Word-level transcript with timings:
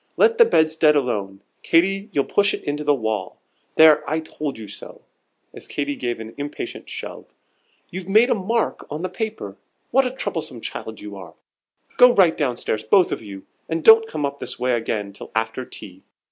Let 0.17 0.39
the 0.39 0.45
bedstead 0.45 0.95
alone, 0.95 1.41
Katy, 1.61 2.09
you'll 2.11 2.23
push 2.25 2.55
it 2.55 2.63
into 2.63 2.83
the 2.83 2.95
wall. 2.95 3.39
There, 3.75 4.03
I 4.09 4.19
told 4.19 4.57
you 4.57 4.67
so!" 4.67 5.01
as 5.53 5.67
Katy 5.67 5.95
gave 5.95 6.19
an 6.19 6.33
impatient 6.39 6.89
shove, 6.89 7.25
"you've 7.91 8.07
made 8.09 8.31
a 8.31 8.33
bad 8.33 8.45
mark 8.47 8.83
on 8.89 9.03
the 9.03 9.09
paper. 9.09 9.57
What 9.91 10.07
a 10.07 10.09
troublesome 10.09 10.59
child 10.59 11.01
you 11.01 11.15
are! 11.17 11.35
Go 11.97 12.15
right 12.15 12.35
down 12.35 12.57
stairs, 12.57 12.83
both 12.83 13.11
of 13.11 13.21
you, 13.21 13.45
and 13.69 13.83
don't 13.83 14.07
come 14.07 14.25
up 14.25 14.39
this 14.39 14.57
way 14.57 14.71
again 14.73 15.13
till 15.13 15.31
after 15.35 15.65
tea. 15.65 16.01